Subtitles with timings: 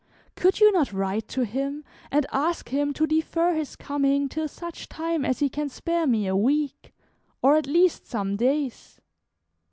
[0.35, 4.89] Could you not write to him, and ask him to defer his coming till such
[4.89, 6.91] time as he can spare me a week,
[7.43, 8.99] or at least some days?"